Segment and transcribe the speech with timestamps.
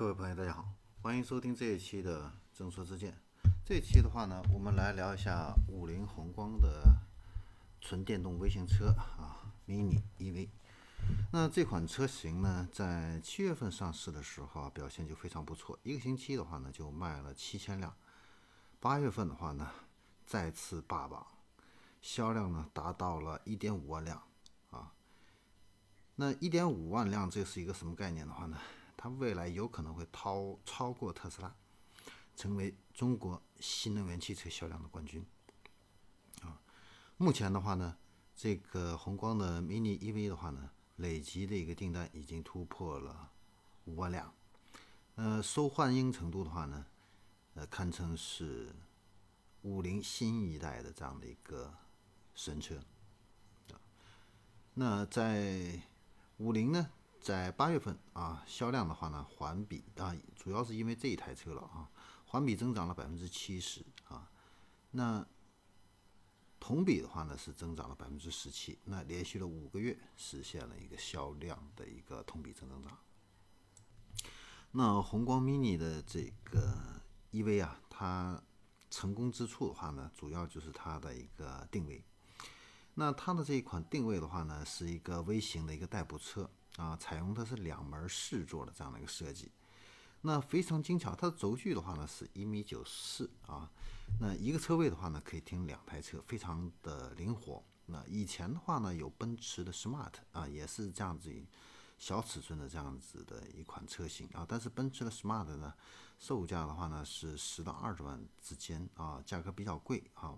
[0.00, 0.66] 各位朋友，大家好，
[1.02, 3.12] 欢迎收听这一期的《正说之见》。
[3.66, 6.96] 这期的话呢，我们来聊一下五菱宏光的
[7.82, 10.48] 纯电动微型车啊，mini EV。
[11.30, 17.94] 那这款车型呢，在七月份上市的时候啊，表现就非常不错，一个星期的话呢，就卖了七千辆。
[18.80, 19.70] 八月份的话呢，
[20.24, 21.26] 再次霸榜，
[22.00, 24.22] 销量呢达到了一点五万辆
[24.70, 24.94] 啊。
[26.16, 28.56] 那一点五万辆，这是一个什么概念的话呢？
[29.02, 31.56] 它未来有可能会超超过特斯拉，
[32.36, 35.24] 成为中国新能源汽车销量的冠军。
[36.42, 36.60] 啊，
[37.16, 37.96] 目前的话呢，
[38.36, 43.32] 这个宏光的 mini EV 的话呢，累计的一个订单已经突破了
[43.86, 44.34] 五万辆。
[45.14, 46.84] 呃，受欢迎程度的话呢，
[47.54, 48.70] 呃，堪称是
[49.62, 51.74] 五菱新一代的这样的一个
[52.34, 52.78] 神车。
[54.74, 55.80] 那在
[56.36, 56.90] 五菱呢？
[57.20, 61.90] 在八月份啊，销量的话呢，环比啊，主要是因为这一台车了啊，
[62.26, 64.30] 环比增长了百分之七十啊，
[64.90, 65.26] 那
[66.58, 72.98] 同比的话呢是增长了百分之十七，那连续了五个月实现了一个销量的一个同比正增长。
[74.72, 78.42] 那宏光 mini 的这个 EV 啊，它
[78.90, 82.02] 成功之处的话呢，主要就是它的一个定位。
[82.94, 86.50] 那它的这一款定位的话呢，是一个微型的一个代步车。
[86.80, 89.52] 啊，采用的是两门四座的这样的一个设计，
[90.22, 91.14] 那非常精巧。
[91.14, 93.70] 它的轴距的话呢是一米九四啊，
[94.18, 97.62] 那一个车位的话呢可以停两台车，非常的灵活。
[97.84, 101.30] 那以前的话呢有奔驰的 Smart 啊，也是这样子
[101.98, 105.74] 小尺寸的这样子的一款车型啊，但是奔驰的 Smart 呢
[106.18, 110.34] 售价的话呢是十到二十万之间啊，价格比较贵啊，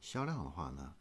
[0.00, 0.94] 销量的话呢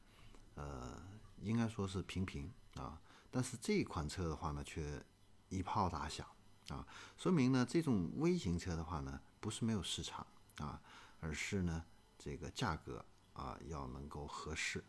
[0.56, 1.00] 呃
[1.42, 3.00] 应该说是平平啊。
[3.32, 5.04] 但是这款车的话呢，却
[5.50, 6.26] 一炮打响
[6.70, 6.86] 啊，
[7.18, 10.26] 说明呢，这种微型车的话呢，不是没有市场
[10.58, 10.82] 啊，
[11.20, 11.84] 而是呢，
[12.18, 14.84] 这个价格啊要能够合适。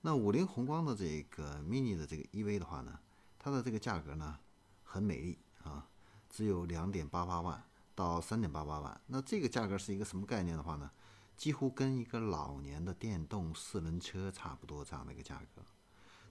[0.00, 2.98] 那五菱宏光的这个 mini 的这个 EV 的话呢，
[3.38, 4.38] 它的这个价格呢
[4.82, 5.88] 很美丽啊，
[6.28, 7.62] 只有两点八八万
[7.94, 9.00] 到三点八八万。
[9.06, 10.90] 那这个价格是一个什么概念的话呢？
[11.34, 15.62] 几乎跟一个老年的电动四轮车差不多这样的一个价格。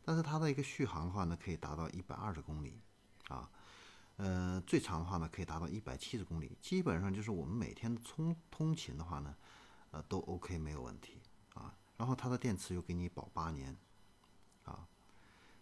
[0.03, 2.79] 但是它的一个续航的话呢，可以达到一百二十公里，
[3.27, 3.49] 啊，
[4.17, 9.35] 呃，最长的话呢可以达到一百七十公里，基本上就是我们每天通通勤的话呢，
[9.91, 11.21] 呃，都 OK 没有问题
[11.53, 11.75] 啊。
[11.97, 13.77] 然后它的电池又给你保八年，
[14.63, 14.87] 啊，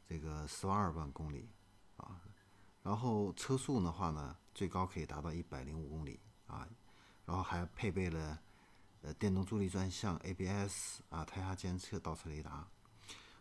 [0.08, 1.50] 这个十万二万公里
[1.98, 2.22] 啊，
[2.82, 6.68] 然后车速的话呢，最高可以达到一百零五公里啊，
[7.26, 8.40] 然后还配备了
[9.02, 12.66] 呃电动助力专项、ABS 啊、胎压监测、倒车雷达。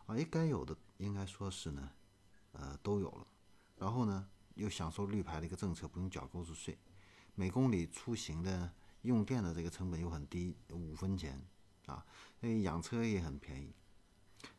[0.09, 1.93] 啊，应该有的应该说是呢，
[2.53, 3.27] 呃，都有了。
[3.77, 6.79] 然后呢，又享受绿牌的一个政策，不用缴购置税，
[7.35, 11.39] 每公里出行的用电的这个成本又很低，五分钱
[11.85, 12.05] 啊，
[12.41, 13.75] 所以养车也很便宜。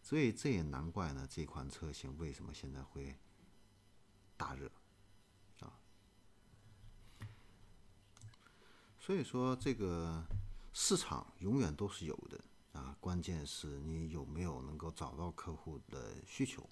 [0.04, 3.18] 所以这也难怪呢，这款车型为什么现在会
[4.38, 4.72] 大热
[5.62, 5.74] 啊？
[9.00, 10.24] 所以说，这个
[10.74, 12.40] 市场永远都是有的。
[12.80, 16.70] 啊，关键是你有没有能够找到客户的需求，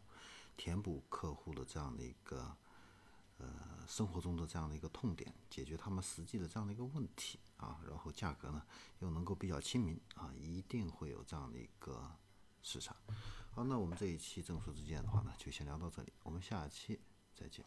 [0.55, 2.55] 填补客户的这样的一个
[3.39, 8.63] 呃生活中的这样的一个痛点，解决他们实际的这样的一个问题啊，然后价格呢
[8.99, 12.09] 又能够比较亲民啊，一定会有这样的一个
[12.63, 12.95] 市场。
[13.51, 17.01] 好，那我们这一期正说之见的话呢，就先聊到这里，我们下期
[17.35, 17.65] 再见。